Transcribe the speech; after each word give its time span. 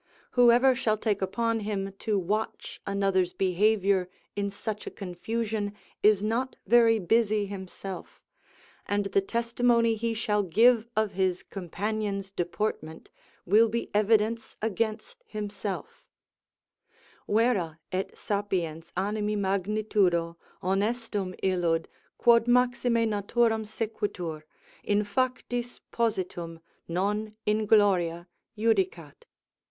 Whoever 0.31 0.73
shall 0.73 0.97
take 0.97 1.21
upon 1.21 1.59
him 1.59 1.93
to 1.99 2.17
watch 2.17 2.81
another's 2.87 3.33
behaviour 3.33 4.09
in 4.35 4.49
such 4.49 4.87
a 4.87 4.89
confusion 4.89 5.75
is 6.01 6.23
not 6.23 6.55
very 6.65 6.97
busy 6.97 7.45
himself, 7.45 8.19
and 8.87 9.05
the 9.05 9.21
testimony 9.21 9.93
he 9.93 10.15
shall 10.15 10.41
give 10.41 10.87
of 10.97 11.11
his 11.11 11.43
companions' 11.43 12.31
deportment 12.31 13.11
will 13.45 13.69
be 13.69 13.91
evidence 13.93 14.57
against 14.59 15.23
himself: 15.27 16.03
"Vera 17.29 17.77
et 17.91 18.17
sapiens 18.17 18.91
animi 18.97 19.35
magnitudo, 19.37 20.35
honestum 20.63 21.35
illud, 21.43 21.85
quod 22.17 22.47
maxime 22.47 23.07
naturam 23.07 23.63
sequitur, 23.63 24.45
in 24.83 25.03
factis 25.03 25.79
positum, 25.91 26.59
non 26.87 27.35
in 27.45 27.67
gloria, 27.67 28.25
judicat." 28.57 29.25